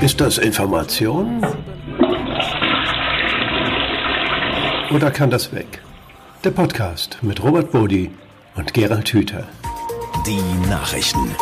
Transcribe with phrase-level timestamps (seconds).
[0.00, 1.44] Ist das Information?
[4.92, 5.82] Oder kann das weg?
[6.44, 8.12] Der Podcast mit Robert Bodi
[8.54, 9.48] und Gerald Hüther.
[10.24, 11.34] Die Nachrichten.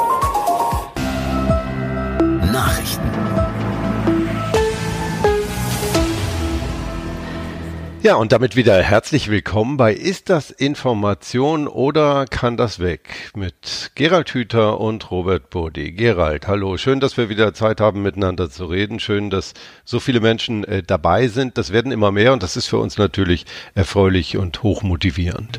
[8.07, 13.33] Ja, und damit wieder herzlich willkommen bei Ist das Information oder kann das weg?
[13.35, 15.91] Mit Gerald Hüther und Robert Bodi.
[15.91, 16.77] Gerald, hallo.
[16.77, 19.01] Schön, dass wir wieder Zeit haben, miteinander zu reden.
[19.01, 21.59] Schön, dass so viele Menschen äh, dabei sind.
[21.59, 25.59] Das werden immer mehr und das ist für uns natürlich erfreulich und hochmotivierend.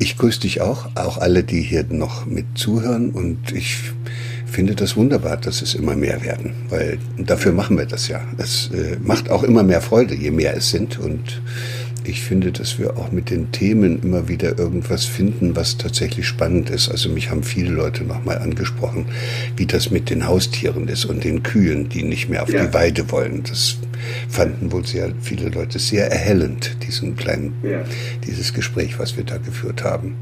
[0.00, 3.76] Ich grüße dich auch, auch alle, die hier noch mit zuhören und ich
[4.50, 8.20] finde das wunderbar, dass es immer mehr werden, weil dafür machen wir das ja.
[8.38, 11.40] Es äh, macht auch immer mehr Freude, je mehr es sind und
[12.04, 16.70] ich finde, dass wir auch mit den Themen immer wieder irgendwas finden, was tatsächlich spannend
[16.70, 16.88] ist.
[16.88, 19.06] Also mich haben viele Leute nochmal angesprochen,
[19.56, 22.64] wie das mit den Haustieren ist und den Kühen, die nicht mehr auf ja.
[22.64, 23.42] die Weide wollen.
[23.42, 23.76] Das
[24.28, 27.84] fanden wohl sehr viele Leute sehr erhellend, diesen kleinen, ja.
[28.26, 30.16] dieses Gespräch, was wir da geführt haben.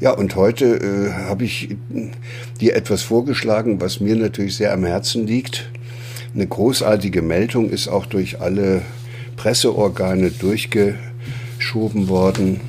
[0.00, 1.76] Ja, und heute äh, habe ich
[2.60, 5.70] dir etwas vorgeschlagen, was mir natürlich sehr am Herzen liegt.
[6.34, 8.82] Eine großartige Meldung ist auch durch alle
[9.36, 10.94] Presseorgane durchge
[11.62, 12.60] geschoben worden.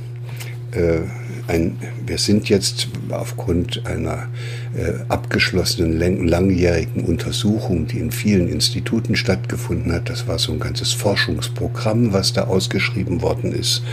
[0.71, 1.01] Äh,
[1.47, 4.27] ein, wir sind jetzt aufgrund einer
[4.75, 10.59] äh, abgeschlossenen lang, langjährigen Untersuchung, die in vielen Instituten stattgefunden hat, das war so ein
[10.59, 13.83] ganzes Forschungsprogramm, was da ausgeschrieben worden ist.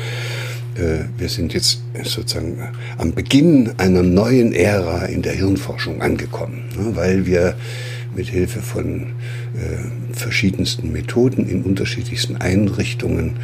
[0.77, 2.59] Äh, wir sind jetzt sozusagen
[2.99, 7.55] am Beginn einer neuen Ära in der Hirnforschung angekommen, ne, weil wir
[8.15, 13.37] mit Hilfe von äh, verschiedensten Methoden in unterschiedlichsten Einrichtungen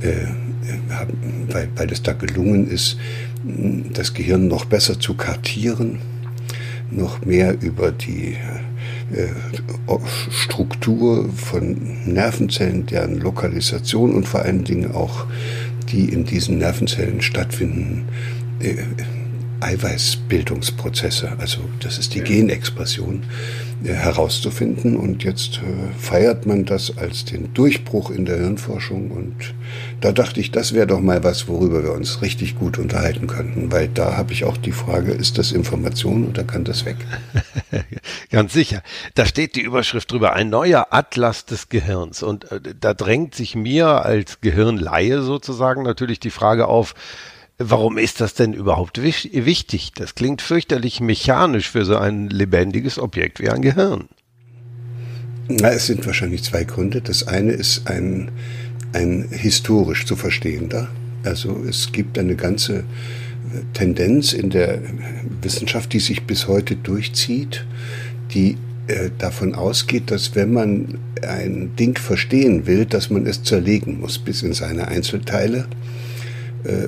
[0.00, 0.26] äh,
[1.48, 2.96] weil, weil es da gelungen ist,
[3.92, 5.98] das Gehirn noch besser zu kartieren,
[6.90, 8.36] noch mehr über die
[9.12, 9.28] äh,
[10.30, 15.26] Struktur von Nervenzellen, deren Lokalisation und vor allen Dingen auch
[15.90, 18.08] die in diesen Nervenzellen stattfinden,
[18.60, 18.76] äh,
[19.64, 23.24] Eiweißbildungsprozesse, also das ist die Genexpression,
[23.84, 24.96] äh, herauszufinden.
[24.96, 29.10] Und jetzt äh, feiert man das als den Durchbruch in der Hirnforschung.
[29.10, 29.54] Und
[30.00, 33.72] da dachte ich, das wäre doch mal was, worüber wir uns richtig gut unterhalten könnten.
[33.72, 36.96] Weil da habe ich auch die Frage, ist das Information oder kann das weg?
[38.30, 38.82] Ganz sicher.
[39.14, 42.22] Da steht die Überschrift drüber, ein neuer Atlas des Gehirns.
[42.22, 46.94] Und äh, da drängt sich mir als Gehirnlaie sozusagen natürlich die Frage auf,
[47.66, 49.92] Warum ist das denn überhaupt wichtig?
[49.96, 54.04] Das klingt fürchterlich mechanisch für so ein lebendiges Objekt wie ein Gehirn.
[55.48, 57.00] Na, es sind wahrscheinlich zwei Gründe.
[57.00, 58.32] Das eine ist ein,
[58.92, 60.88] ein historisch zu verstehender.
[61.22, 62.84] Also es gibt eine ganze
[63.72, 64.82] Tendenz in der
[65.40, 67.64] Wissenschaft, die sich bis heute durchzieht,
[68.34, 68.58] die
[68.88, 74.18] äh, davon ausgeht, dass wenn man ein Ding verstehen will, dass man es zerlegen muss
[74.18, 75.94] bis in seine Einzelteile äh,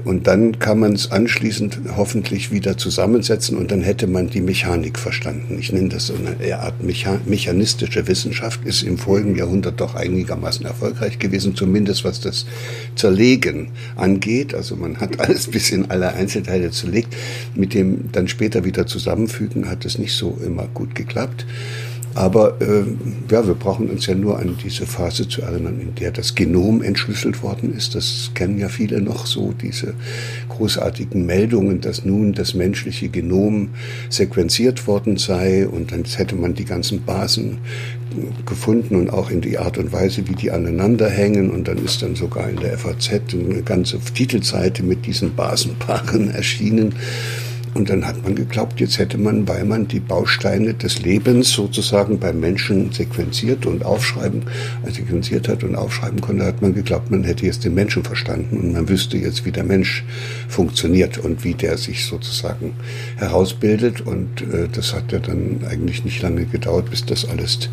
[0.04, 4.98] und dann kann man es anschließend hoffentlich wieder zusammensetzen und dann hätte man die Mechanik
[4.98, 5.58] verstanden.
[5.58, 11.18] Ich nenne das so eine Art mechanistische Wissenschaft, ist im vorigen Jahrhundert doch einigermaßen erfolgreich
[11.18, 12.46] gewesen, zumindest was das
[12.94, 14.54] Zerlegen angeht.
[14.54, 17.14] Also man hat alles bis in alle Einzelteile zerlegt.
[17.54, 21.44] Mit dem dann später wieder zusammenfügen hat es nicht so immer gut geklappt.
[22.16, 22.84] Aber äh,
[23.30, 26.82] ja, wir brauchen uns ja nur an diese Phase zu erinnern, in der das Genom
[26.82, 27.94] entschlüsselt worden ist.
[27.94, 29.92] Das kennen ja viele noch so, diese
[30.48, 33.68] großartigen Meldungen, dass nun das menschliche Genom
[34.08, 37.58] sequenziert worden sei und dann hätte man die ganzen Basen
[38.46, 41.50] gefunden und auch in die Art und Weise, wie die aneinander hängen.
[41.50, 46.94] Und dann ist dann sogar in der FAZ eine ganze Titelseite mit diesen Basenpaaren erschienen.
[47.76, 52.18] Und dann hat man geglaubt, jetzt hätte man, weil man die Bausteine des Lebens sozusagen
[52.18, 54.44] beim Menschen sequenziert und aufschreiben,
[54.86, 58.56] äh, sequenziert hat und aufschreiben konnte, hat man geglaubt, man hätte jetzt den Menschen verstanden
[58.56, 60.04] und man wüsste jetzt, wie der Mensch
[60.48, 62.72] funktioniert und wie der sich sozusagen
[63.18, 64.00] herausbildet.
[64.00, 67.68] Und äh, das hat ja dann eigentlich nicht lange gedauert, bis das alles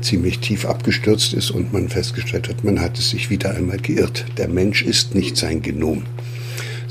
[0.00, 4.26] ziemlich tief abgestürzt ist und man festgestellt hat, man hat es sich wieder einmal geirrt.
[4.38, 6.04] Der Mensch ist nicht sein Genom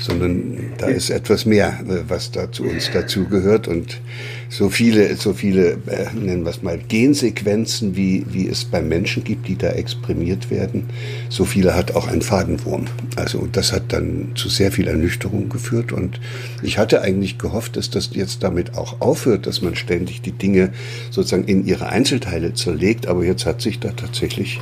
[0.00, 3.68] sondern da ist etwas mehr, äh, was da zu uns dazugehört.
[3.68, 4.00] Und
[4.48, 9.22] so viele, so viele, äh, nennen wir es mal, Gensequenzen, wie, wie es beim Menschen
[9.22, 10.88] gibt, die da exprimiert werden,
[11.28, 12.86] so viele hat auch ein Fadenwurm.
[13.16, 15.92] Also das hat dann zu sehr viel Ernüchterung geführt.
[15.92, 16.18] Und
[16.62, 20.72] ich hatte eigentlich gehofft, dass das jetzt damit auch aufhört, dass man ständig die Dinge
[21.10, 24.60] sozusagen in ihre Einzelteile zerlegt, aber jetzt hat sich da tatsächlich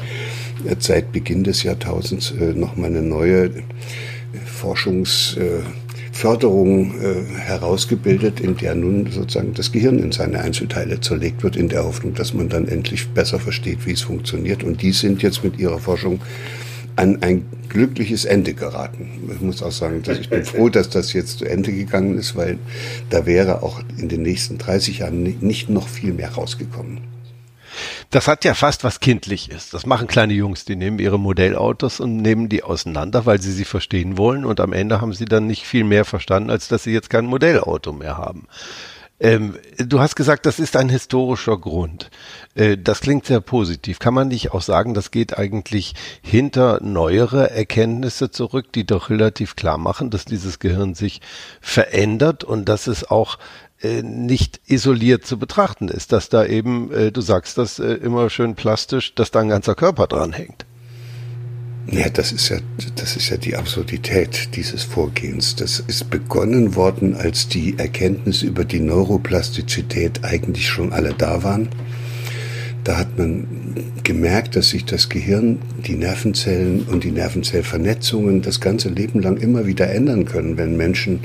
[0.66, 3.50] äh, seit Beginn des Jahrtausends äh, nochmal eine neue
[4.58, 5.62] Forschungs, äh,
[6.12, 11.68] Förderung äh, herausgebildet, in der nun sozusagen das Gehirn in seine Einzelteile zerlegt wird, in
[11.68, 14.64] der Hoffnung, dass man dann endlich besser versteht, wie es funktioniert.
[14.64, 16.20] Und die sind jetzt mit ihrer Forschung
[16.96, 19.08] an ein glückliches Ende geraten.
[19.32, 22.34] Ich muss auch sagen, dass ich bin froh, dass das jetzt zu Ende gegangen ist,
[22.34, 22.58] weil
[23.10, 26.98] da wäre auch in den nächsten 30 Jahren nicht noch viel mehr rausgekommen.
[28.10, 29.68] Das hat ja fast was Kindliches.
[29.68, 33.66] Das machen kleine Jungs, die nehmen ihre Modellautos und nehmen die auseinander, weil sie sie
[33.66, 36.92] verstehen wollen und am Ende haben sie dann nicht viel mehr verstanden, als dass sie
[36.92, 38.48] jetzt kein Modellauto mehr haben.
[39.20, 42.10] Ähm, du hast gesagt, das ist ein historischer Grund.
[42.54, 43.98] Äh, das klingt sehr positiv.
[43.98, 49.56] Kann man nicht auch sagen, das geht eigentlich hinter neuere Erkenntnisse zurück, die doch relativ
[49.56, 51.20] klar machen, dass dieses Gehirn sich
[51.60, 53.38] verändert und dass es auch
[53.80, 58.30] äh, nicht isoliert zu betrachten ist, dass da eben, äh, du sagst das äh, immer
[58.30, 60.64] schön plastisch, dass da ein ganzer Körper dran hängt.
[61.90, 62.58] Ja, das ist ja,
[62.96, 65.56] das ist ja die Absurdität dieses Vorgehens.
[65.56, 71.70] Das ist begonnen worden, als die Erkenntnisse über die Neuroplastizität eigentlich schon alle da waren.
[72.84, 73.46] Da hat man
[74.04, 79.66] gemerkt, dass sich das Gehirn, die Nervenzellen und die Nervenzellvernetzungen das ganze Leben lang immer
[79.66, 81.20] wieder ändern können, wenn Menschen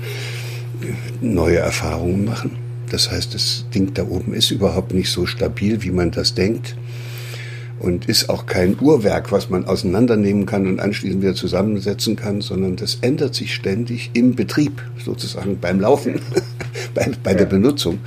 [1.20, 2.52] neue Erfahrungen machen.
[2.90, 6.76] Das heißt, das Ding da oben ist überhaupt nicht so stabil, wie man das denkt
[7.84, 12.78] und ist auch kein Uhrwerk, was man auseinandernehmen kann und anschließend wieder zusammensetzen kann, sondern
[12.78, 16.20] das ändert sich ständig im Betrieb, sozusagen beim Laufen,
[16.94, 18.00] bei, bei der Benutzung.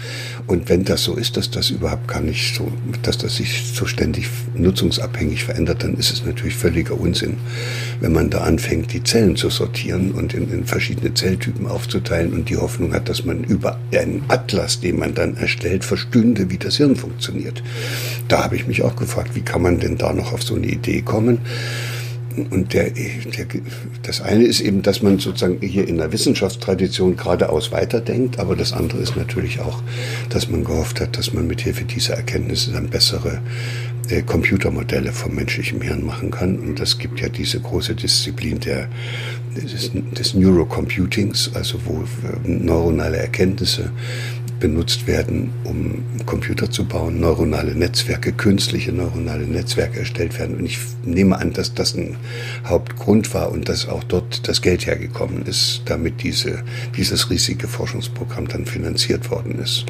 [0.47, 2.71] Und wenn das so ist, dass das überhaupt gar nicht so,
[3.03, 7.37] dass das sich so ständig nutzungsabhängig verändert, dann ist es natürlich völliger Unsinn,
[8.01, 12.49] wenn man da anfängt, die Zellen zu sortieren und in, in verschiedene Zelltypen aufzuteilen und
[12.49, 16.77] die Hoffnung hat, dass man über einen Atlas, den man dann erstellt, verstünde, wie das
[16.77, 17.63] Hirn funktioniert.
[18.29, 20.67] Da habe ich mich auch gefragt, wie kann man denn da noch auf so eine
[20.67, 21.39] Idee kommen?
[22.37, 23.47] Und der, der,
[24.03, 28.73] das eine ist eben, dass man sozusagen hier in der Wissenschaftstradition geradeaus weiterdenkt, aber das
[28.73, 29.83] andere ist natürlich auch,
[30.29, 33.41] dass man gehofft hat, dass man mit Hilfe dieser Erkenntnisse dann bessere
[34.09, 36.59] äh, Computermodelle vom menschlichen Hirn machen kann.
[36.59, 38.89] Und das gibt ja diese große Disziplin der,
[39.57, 43.91] des, des Neurocomputings, also wo äh, neuronale Erkenntnisse
[44.61, 50.57] benutzt werden, um Computer zu bauen, neuronale Netzwerke, künstliche neuronale Netzwerke erstellt werden.
[50.57, 52.17] Und ich nehme an, dass das ein
[52.65, 56.63] Hauptgrund war und dass auch dort das Geld hergekommen ist, damit diese,
[56.97, 59.87] dieses riesige Forschungsprogramm dann finanziert worden ist.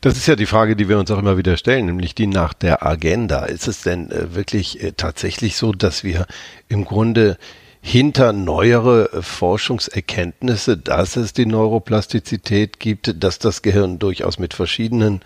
[0.00, 2.52] Das ist ja die Frage, die wir uns auch immer wieder stellen, nämlich die nach
[2.52, 3.44] der Agenda.
[3.44, 6.26] Ist es denn äh, wirklich äh, tatsächlich so, dass wir
[6.68, 7.38] im Grunde
[7.84, 15.20] hinter neuere Forschungserkenntnisse, dass es die Neuroplastizität gibt, dass das Gehirn durchaus mit verschiedenen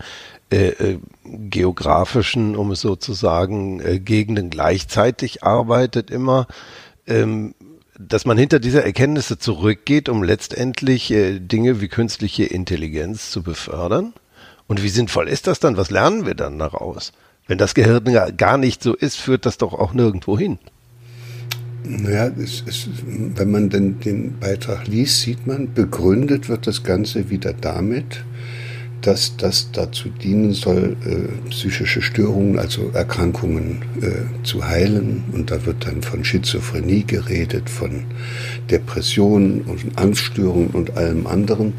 [0.49, 6.47] äh, äh, geografischen, um es so zu sagen, äh, Gegenden gleichzeitig arbeitet immer,
[7.05, 7.53] ähm,
[7.99, 14.13] dass man hinter dieser Erkenntnisse zurückgeht, um letztendlich äh, Dinge wie künstliche Intelligenz zu befördern?
[14.67, 15.77] Und wie sinnvoll ist das dann?
[15.77, 17.13] Was lernen wir dann daraus?
[17.45, 18.03] Wenn das Gehirn
[18.35, 20.57] gar nicht so ist, führt das doch auch nirgendwo hin.
[21.83, 27.29] Naja, es, es, wenn man denn den Beitrag liest, sieht man, begründet wird das Ganze
[27.29, 28.23] wieder damit,
[29.01, 35.23] dass das dazu dienen soll, äh, psychische Störungen, also Erkrankungen äh, zu heilen.
[35.31, 38.03] Und da wird dann von Schizophrenie geredet, von
[38.69, 41.73] Depressionen und Angststörungen und allem anderen.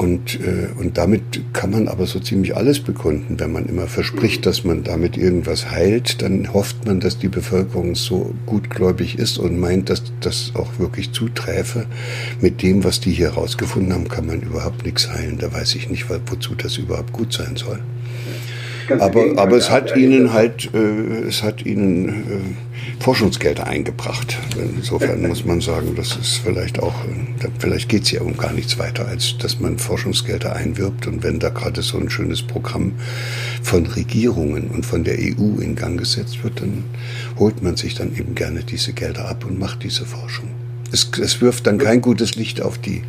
[0.00, 3.38] Und, äh, und damit kann man aber so ziemlich alles begründen.
[3.38, 7.94] Wenn man immer verspricht, dass man damit irgendwas heilt, dann hofft man, dass die Bevölkerung
[7.94, 11.84] so gutgläubig ist und meint, dass das auch wirklich zuträfe.
[12.40, 15.36] Mit dem, was die hier rausgefunden haben, kann man überhaupt nichts heilen.
[15.36, 17.80] Da weiß ich nicht, wozu das überhaupt gut sein soll.
[18.98, 24.38] Aber, aber es hat ihnen halt, äh, es hat ihnen äh, Forschungsgelder eingebracht.
[24.56, 28.52] Insofern muss man sagen, das ist vielleicht auch, äh, vielleicht geht es ja um gar
[28.52, 31.06] nichts weiter, als dass man Forschungsgelder einwirbt.
[31.06, 32.92] Und wenn da gerade so ein schönes Programm
[33.62, 36.84] von Regierungen und von der EU in Gang gesetzt wird, dann
[37.38, 40.48] holt man sich dann eben gerne diese Gelder ab und macht diese Forschung.
[40.92, 43.02] Es, es wirft dann kein gutes Licht auf die,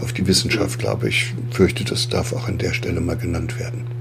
[0.00, 1.34] auf die Wissenschaft, glaube ich.
[1.50, 3.95] Fürchte, das darf auch an der Stelle mal genannt werden.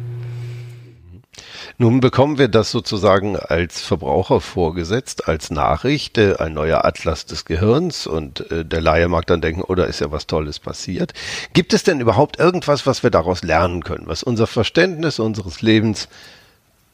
[1.77, 7.43] Nun bekommen wir das sozusagen als Verbraucher vorgesetzt, als Nachricht, äh, ein neuer Atlas des
[7.43, 11.13] Gehirns und äh, der Laie mag dann denken, oder oh, ist ja was Tolles passiert.
[11.51, 16.07] Gibt es denn überhaupt irgendwas, was wir daraus lernen können, was unser Verständnis unseres Lebens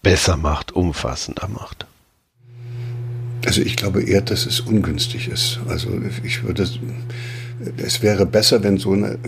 [0.01, 1.85] besser macht, umfassender macht?
[3.45, 5.59] Also ich glaube eher, dass es ungünstig ist.
[5.67, 5.89] Also
[6.23, 6.67] ich würde,
[7.77, 9.19] es wäre besser, wenn so eine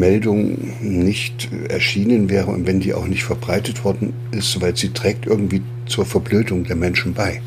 [0.00, 5.26] Meldung nicht erschienen wäre und wenn die auch nicht verbreitet worden ist, weil sie trägt
[5.26, 7.40] irgendwie zur Verblödung der Menschen bei.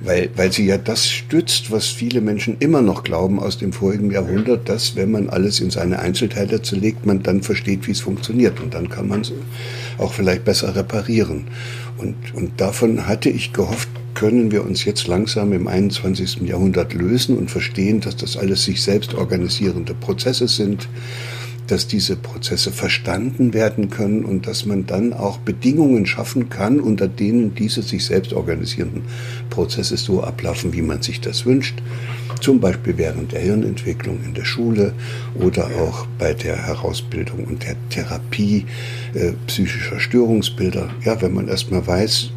[0.00, 4.10] weil, weil sie ja das stützt, was viele Menschen immer noch glauben aus dem vorigen
[4.10, 8.60] Jahrhundert, dass wenn man alles in seine Einzelteile zerlegt, man dann versteht, wie es funktioniert
[8.60, 9.32] und dann kann man es
[9.98, 11.48] auch vielleicht besser reparieren.
[11.98, 16.42] Und, und davon hatte ich gehofft, können wir uns jetzt langsam im 21.
[16.42, 20.88] Jahrhundert lösen und verstehen, dass das alles sich selbst organisierende Prozesse sind
[21.68, 27.06] dass diese Prozesse verstanden werden können und dass man dann auch Bedingungen schaffen kann, unter
[27.06, 29.02] denen diese sich selbst organisierenden
[29.50, 31.80] Prozesse so ablaufen, wie man sich das wünscht.
[32.40, 34.94] Zum Beispiel während der Hirnentwicklung in der Schule
[35.34, 38.64] oder auch bei der Herausbildung und der Therapie
[39.14, 40.88] äh, psychischer Störungsbilder.
[41.04, 42.30] Ja, wenn man erstmal weiß,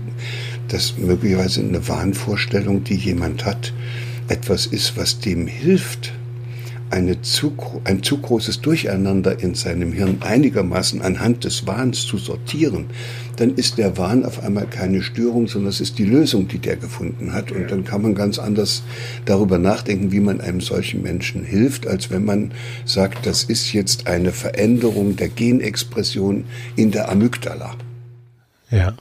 [0.68, 3.74] dass möglicherweise eine Wahnvorstellung, die jemand hat,
[4.28, 6.14] etwas ist, was dem hilft,
[6.92, 7.54] eine zu,
[7.86, 12.88] ein zu großes Durcheinander in seinem Hirn einigermaßen anhand des Wahns zu sortieren,
[13.38, 16.76] dann ist der Wahn auf einmal keine Störung, sondern es ist die Lösung, die der
[16.76, 17.52] gefunden hat.
[17.52, 18.84] Und dann kann man ganz anders
[19.26, 22.52] darüber nachdenken, wie man einem solchen Menschen hilft, als wenn man
[22.86, 26.46] sagt, das ist jetzt eine Veränderung der Genexpression
[26.76, 27.76] in der Amygdala.
[28.70, 28.94] Ja.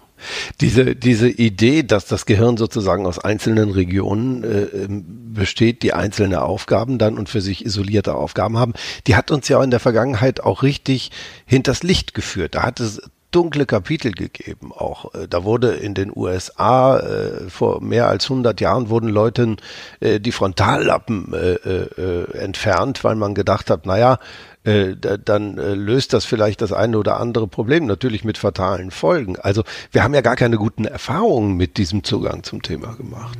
[0.60, 6.42] Diese, diese Idee, dass das Gehirn sozusagen aus einzelnen Regionen äh, ähm, besteht, die einzelne
[6.42, 8.74] Aufgaben dann und für sich isolierte Aufgaben haben,
[9.06, 11.10] die hat uns ja in der Vergangenheit auch richtig
[11.46, 12.54] hinters Licht geführt.
[12.54, 13.00] Da hat es
[13.30, 15.14] dunkle Kapitel gegeben auch.
[15.14, 19.56] Äh, da wurde in den USA äh, vor mehr als 100 Jahren wurden Leuten
[20.00, 24.18] äh, die Frontallappen äh, äh, entfernt, weil man gedacht hat, naja,
[24.64, 29.36] äh, dann äh, löst das vielleicht das eine oder andere Problem, natürlich mit fatalen Folgen.
[29.38, 33.38] Also wir haben ja gar keine guten Erfahrungen mit diesem Zugang zum Thema gemacht.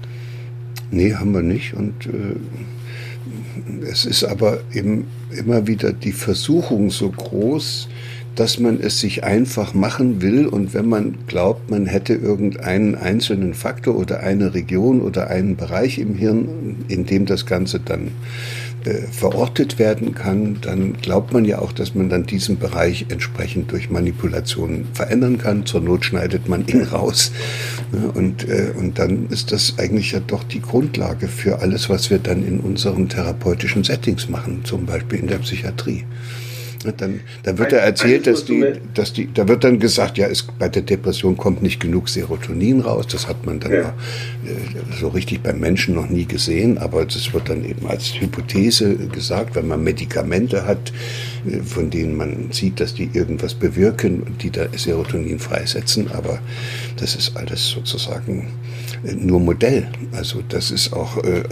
[0.90, 1.74] Nee, haben wir nicht.
[1.74, 2.36] Und äh,
[3.86, 7.88] es ist aber eben immer wieder die Versuchung so groß,
[8.34, 13.54] dass man es sich einfach machen will und wenn man glaubt, man hätte irgendeinen einzelnen
[13.54, 18.12] Faktor oder eine Region oder einen Bereich im Hirn, in dem das Ganze dann
[19.10, 23.90] verortet werden kann, dann glaubt man ja auch, dass man dann diesen Bereich entsprechend durch
[23.90, 25.66] Manipulationen verändern kann.
[25.66, 27.32] Zur Not schneidet man ihn raus.
[28.14, 32.18] Und, äh, und dann ist das eigentlich ja doch die Grundlage für alles, was wir
[32.18, 36.04] dann in unseren therapeutischen Settings machen, zum Beispiel in der Psychiatrie.
[36.96, 40.42] Dann, dann wird er erzählt, dass die, dass die, da wird dann gesagt, ja, es,
[40.42, 43.06] bei der Depression kommt nicht genug Serotonin raus.
[43.06, 43.82] Das hat man dann ja.
[43.82, 48.18] auch, äh, so richtig beim Menschen noch nie gesehen, aber das wird dann eben als
[48.18, 50.90] Hypothese gesagt, wenn man Medikamente hat,
[51.46, 56.10] äh, von denen man sieht, dass die irgendwas bewirken und die da Serotonin freisetzen.
[56.12, 56.38] Aber
[57.00, 58.48] das ist alles sozusagen
[59.02, 59.88] nur Modell.
[60.12, 61.42] Also das ist auch, äh,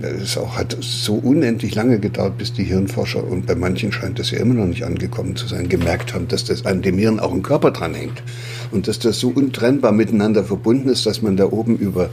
[0.00, 4.30] das auch hat so unendlich lange gedauert, bis die Hirnforscher und bei manchen scheint das
[4.30, 7.32] ja immer noch nicht angekommen zu sein, gemerkt haben, dass das an dem Hirn auch
[7.32, 8.22] ein Körper dranhängt
[8.70, 12.10] und dass das so untrennbar miteinander verbunden ist, dass man da oben über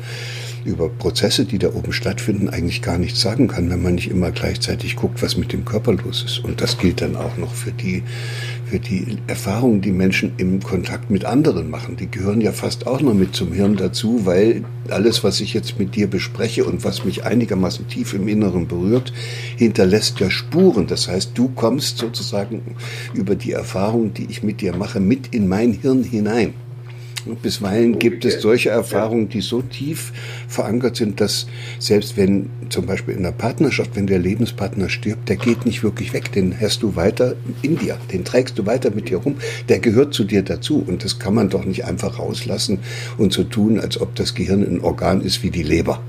[0.65, 4.31] über Prozesse, die da oben stattfinden, eigentlich gar nichts sagen kann, wenn man nicht immer
[4.31, 6.39] gleichzeitig guckt, was mit dem Körper los ist.
[6.39, 8.03] Und das gilt dann auch noch für die,
[8.69, 11.97] für die Erfahrungen, die Menschen im Kontakt mit anderen machen.
[11.97, 15.79] Die gehören ja fast auch noch mit zum Hirn dazu, weil alles, was ich jetzt
[15.79, 19.11] mit dir bespreche und was mich einigermaßen tief im Inneren berührt,
[19.57, 20.85] hinterlässt ja Spuren.
[20.85, 22.75] Das heißt, du kommst sozusagen
[23.13, 26.53] über die Erfahrung, die ich mit dir mache, mit in mein Hirn hinein.
[27.41, 30.11] Bisweilen gibt es solche Erfahrungen, die so tief
[30.47, 31.47] verankert sind, dass
[31.79, 36.13] selbst wenn zum Beispiel in einer Partnerschaft, wenn der Lebenspartner stirbt, der geht nicht wirklich
[36.13, 39.35] weg, den hast du weiter in dir, den trägst du weiter mit dir rum,
[39.67, 40.83] der gehört zu dir dazu.
[40.85, 42.79] Und das kann man doch nicht einfach rauslassen
[43.17, 46.01] und so tun, als ob das Gehirn ein Organ ist wie die Leber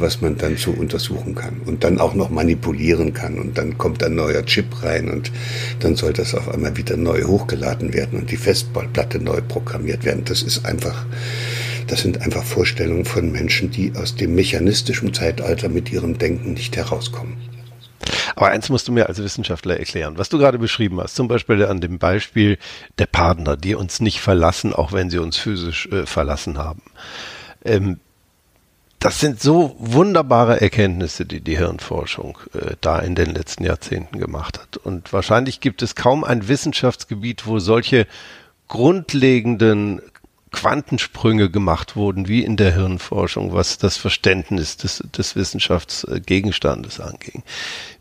[0.00, 4.02] was man dann so untersuchen kann und dann auch noch manipulieren kann und dann kommt
[4.02, 5.32] ein neuer Chip rein und
[5.80, 10.24] dann soll das auf einmal wieder neu hochgeladen werden und die Festplatte neu programmiert werden.
[10.24, 11.06] Das ist einfach,
[11.86, 16.76] das sind einfach Vorstellungen von Menschen, die aus dem mechanistischen Zeitalter mit ihrem Denken nicht
[16.76, 17.36] herauskommen.
[18.34, 21.64] Aber eins musst du mir als Wissenschaftler erklären, was du gerade beschrieben hast, zum Beispiel
[21.64, 22.58] an dem Beispiel
[22.98, 26.82] der Partner, die uns nicht verlassen, auch wenn sie uns physisch äh, verlassen haben.
[27.64, 27.98] Ähm,
[29.06, 34.58] das sind so wunderbare Erkenntnisse, die die Hirnforschung äh, da in den letzten Jahrzehnten gemacht
[34.58, 34.78] hat.
[34.78, 38.08] Und wahrscheinlich gibt es kaum ein Wissenschaftsgebiet, wo solche
[38.66, 40.02] grundlegenden
[40.52, 47.42] Quantensprünge gemacht wurden, wie in der Hirnforschung, was das Verständnis des, des Wissenschaftsgegenstandes anging.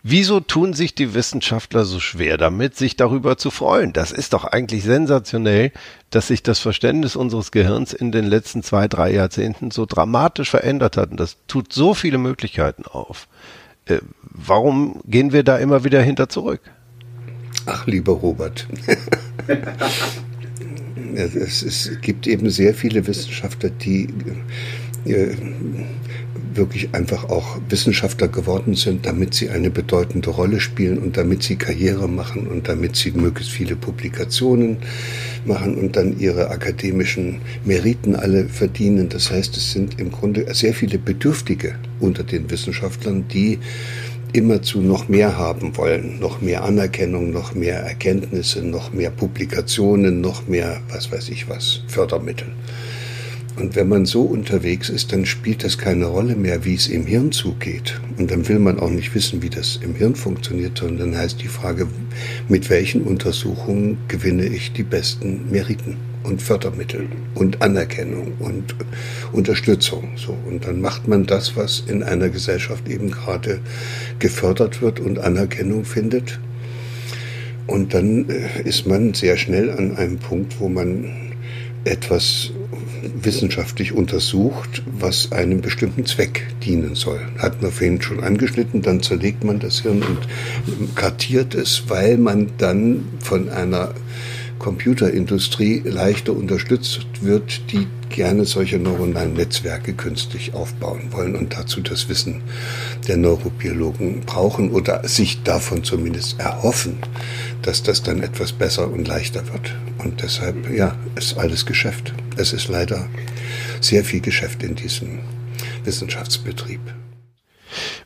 [0.03, 3.93] Wieso tun sich die Wissenschaftler so schwer damit, sich darüber zu freuen?
[3.93, 5.71] Das ist doch eigentlich sensationell,
[6.11, 10.97] dass sich das Verständnis unseres Gehirns in den letzten zwei, drei Jahrzehnten so dramatisch verändert
[10.97, 11.11] hat.
[11.11, 13.27] Und das tut so viele Möglichkeiten auf.
[13.85, 16.61] Äh, warum gehen wir da immer wieder hinter zurück?
[17.65, 18.67] Ach, lieber Robert.
[21.15, 24.07] es, es gibt eben sehr viele Wissenschaftler, die
[25.05, 25.35] äh,
[26.53, 31.57] wirklich einfach auch Wissenschaftler geworden sind, damit sie eine bedeutende Rolle spielen und damit sie
[31.57, 34.77] Karriere machen und damit sie möglichst viele Publikationen
[35.45, 39.09] machen und dann ihre akademischen Meriten alle verdienen.
[39.09, 43.59] Das heißt, es sind im Grunde sehr viele Bedürftige unter den Wissenschaftlern, die
[44.35, 50.47] immerzu noch mehr haben wollen, noch mehr Anerkennung, noch mehr Erkenntnisse, noch mehr Publikationen, noch
[50.47, 52.47] mehr, was weiß ich was, Fördermittel.
[53.57, 57.05] Und wenn man so unterwegs ist, dann spielt das keine Rolle mehr, wie es im
[57.05, 58.01] Hirn zugeht.
[58.17, 61.41] Und dann will man auch nicht wissen, wie das im Hirn funktioniert, sondern dann heißt
[61.41, 61.87] die Frage,
[62.49, 68.75] mit welchen Untersuchungen gewinne ich die besten Meriten und Fördermittel und Anerkennung und
[69.31, 70.09] Unterstützung.
[70.15, 70.37] So.
[70.47, 73.59] Und dann macht man das, was in einer Gesellschaft eben gerade
[74.19, 76.39] gefördert wird und Anerkennung findet.
[77.67, 81.11] Und dann äh, ist man sehr schnell an einem Punkt, wo man
[81.83, 82.51] etwas
[83.21, 87.21] wissenschaftlich untersucht, was einem bestimmten Zweck dienen soll.
[87.37, 92.49] Hat man vorhin schon angeschnitten, dann zerlegt man das Hirn und kartiert es, weil man
[92.57, 93.93] dann von einer
[94.65, 102.09] Computerindustrie leichter unterstützt wird, die gerne solche neuronalen Netzwerke künstlich aufbauen wollen und dazu das
[102.09, 102.41] Wissen
[103.07, 106.97] der Neurobiologen brauchen oder sich davon zumindest erhoffen,
[107.61, 109.75] dass das dann etwas besser und leichter wird.
[109.99, 112.15] Und deshalb, ja, ist alles Geschäft.
[112.35, 113.07] Es ist leider
[113.81, 115.19] sehr viel Geschäft in diesem
[115.83, 116.81] Wissenschaftsbetrieb.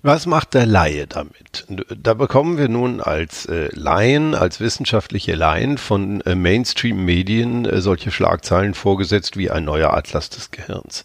[0.01, 1.65] Was macht der Laie damit?
[1.67, 8.09] Da bekommen wir nun als äh, Laien, als wissenschaftliche Laien von äh, Mainstream-Medien äh, solche
[8.09, 11.03] Schlagzeilen vorgesetzt wie ein neuer Atlas des Gehirns.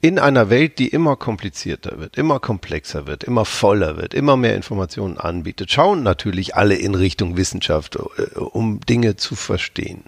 [0.00, 4.54] In einer Welt, die immer komplizierter wird, immer komplexer wird, immer voller wird, immer mehr
[4.54, 10.04] Informationen anbietet, schauen natürlich alle in Richtung Wissenschaft, äh, um Dinge zu verstehen.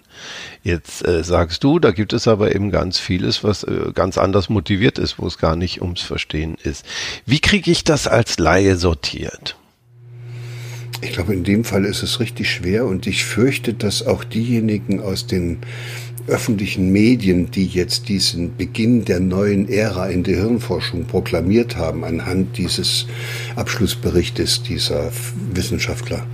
[0.62, 4.48] Jetzt äh, sagst du, da gibt es aber eben ganz vieles, was äh, ganz anders
[4.48, 6.84] motiviert ist, wo es gar nicht ums Verstehen ist.
[7.26, 9.56] Wie kriege ich das als Laie sortiert?
[11.00, 15.00] Ich glaube, in dem Fall ist es richtig schwer und ich fürchte, dass auch diejenigen
[15.00, 15.58] aus den
[16.28, 22.58] öffentlichen Medien, die jetzt diesen Beginn der neuen Ära in der Hirnforschung proklamiert haben, anhand
[22.58, 23.06] dieses
[23.56, 25.10] Abschlussberichtes dieser
[25.52, 26.26] Wissenschaftler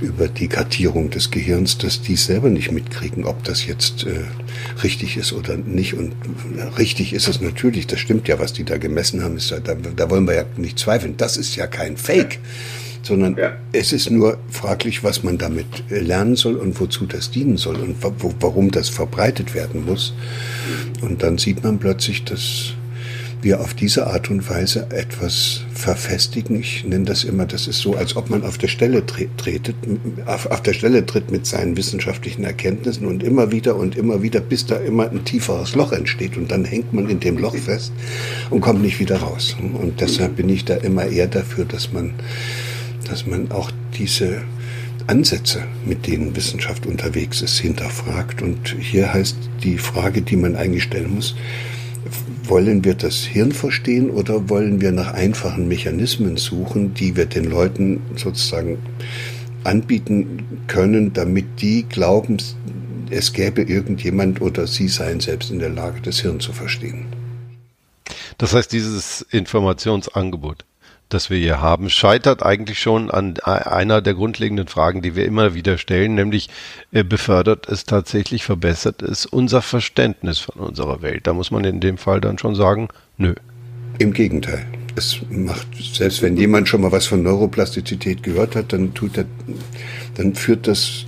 [0.00, 4.24] über die Kartierung des Gehirns, dass die selber nicht mitkriegen, ob das jetzt äh,
[4.82, 5.94] richtig ist oder nicht.
[5.94, 6.12] Und
[6.78, 10.10] richtig ist es natürlich, das stimmt ja, was die da gemessen haben, ist, da, da
[10.10, 11.16] wollen wir ja nicht zweifeln.
[11.16, 12.38] Das ist ja kein Fake
[13.10, 13.56] sondern ja.
[13.72, 17.76] es ist nur fraglich, was man damit äh, lernen soll und wozu das dienen soll
[17.76, 17.96] und
[18.40, 20.14] warum das verbreitet werden muss.
[21.02, 22.74] Und dann sieht man plötzlich, dass
[23.42, 26.60] wir auf diese Art und Weise etwas verfestigen.
[26.60, 29.74] Ich nenne das immer, das ist so, als ob man auf der Stelle tretet,
[30.26, 34.40] auf, auf der Stelle tritt mit seinen wissenschaftlichen Erkenntnissen und immer wieder und immer wieder,
[34.40, 37.92] bis da immer ein tieferes Loch entsteht und dann hängt man in dem Loch fest
[38.50, 39.56] und kommt nicht wieder raus.
[39.60, 42.12] Und deshalb bin ich da immer eher dafür, dass man
[43.10, 44.42] dass man auch diese
[45.06, 48.42] Ansätze, mit denen Wissenschaft unterwegs ist, hinterfragt.
[48.42, 51.34] Und hier heißt die Frage, die man eigentlich stellen muss,
[52.44, 57.44] wollen wir das Hirn verstehen oder wollen wir nach einfachen Mechanismen suchen, die wir den
[57.44, 58.78] Leuten sozusagen
[59.64, 62.38] anbieten können, damit die glauben,
[63.10, 67.06] es gäbe irgendjemand oder sie seien selbst in der Lage, das Hirn zu verstehen.
[68.38, 70.64] Das heißt, dieses Informationsangebot
[71.14, 75.54] das wir hier haben, scheitert eigentlich schon an einer der grundlegenden Fragen, die wir immer
[75.54, 76.48] wieder stellen, nämlich
[76.92, 81.26] äh, befördert es tatsächlich, verbessert es unser Verständnis von unserer Welt.
[81.26, 83.34] Da muss man in dem Fall dann schon sagen, nö.
[83.98, 84.64] Im Gegenteil.
[84.96, 89.24] Es macht, selbst wenn jemand schon mal was von Neuroplastizität gehört hat, dann tut er,
[90.16, 91.06] dann führt das,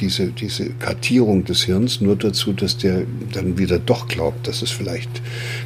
[0.00, 4.70] diese, diese Kartierung des Hirns nur dazu, dass der dann wieder doch glaubt, dass es
[4.70, 5.10] vielleicht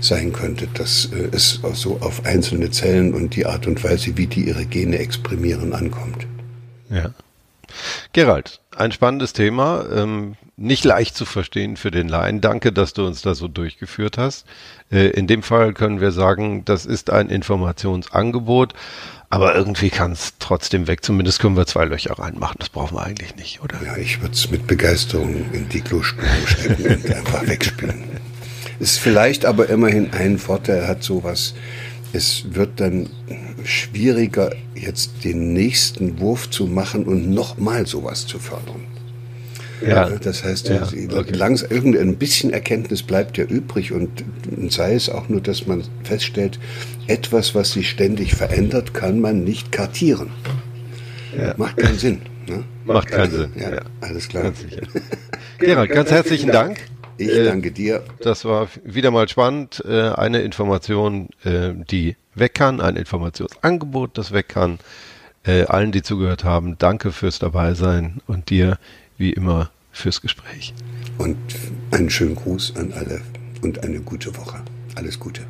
[0.00, 4.26] sein könnte, dass äh, es so auf einzelne Zellen und die Art und Weise, wie
[4.26, 6.26] die ihre Gene exprimieren, ankommt.
[6.90, 7.12] Ja.
[8.12, 12.40] Gerald, ein spannendes Thema, ähm, nicht leicht zu verstehen für den Laien.
[12.40, 14.46] Danke, dass du uns da so durchgeführt hast.
[14.90, 18.74] Äh, in dem Fall können wir sagen, das ist ein Informationsangebot,
[19.30, 21.04] aber irgendwie kann es trotzdem weg.
[21.04, 22.56] Zumindest können wir zwei Löcher reinmachen.
[22.58, 23.80] Das brauchen wir eigentlich nicht, oder?
[23.84, 28.04] Ja, ich würde es mit Begeisterung in die Klospülung stecken und einfach wegspülen.
[28.80, 31.54] Ist vielleicht aber immerhin ein Vorteil, hat sowas.
[32.12, 33.08] Es wird dann
[33.62, 38.89] schwieriger, jetzt den nächsten Wurf zu machen und nochmal sowas zu fördern.
[39.86, 40.08] Ja.
[40.10, 41.32] Das heißt, ja, okay.
[41.32, 44.24] langsam irgendein bisschen Erkenntnis bleibt ja übrig und,
[44.68, 46.58] sei es auch nur, dass man feststellt,
[47.06, 50.30] etwas, was sich ständig verändert, kann man nicht kartieren.
[51.36, 51.54] Ja.
[51.56, 52.22] Macht keinen Sinn.
[52.46, 52.64] Ne?
[52.84, 53.52] Macht keinen Sinn.
[53.56, 54.44] Ja, alles klar.
[54.44, 54.64] Ganz
[55.58, 56.78] Gerald, ganz herzlichen Dank.
[57.16, 58.02] Ich äh, danke dir.
[58.20, 59.82] Das war wieder mal spannend.
[59.86, 64.78] Äh, eine Information, äh, die weg kann, ein Informationsangebot, das weg kann.
[65.44, 68.78] allen, die zugehört haben, danke fürs Dabeisein und dir
[69.20, 70.74] wie immer fürs Gespräch.
[71.18, 71.36] Und
[71.90, 73.20] einen schönen Gruß an alle
[73.62, 74.62] und eine gute Woche.
[74.96, 75.42] Alles Gute.